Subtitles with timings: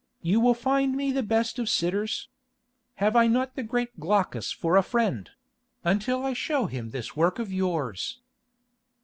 [0.23, 2.27] You will find me the best of sitters.
[2.95, 7.53] Have I not the great Glaucus for a friend—until I show him this work of
[7.53, 8.17] yours?"